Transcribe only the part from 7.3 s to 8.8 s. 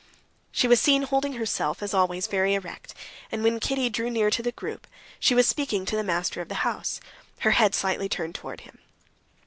her head slightly turned towards him.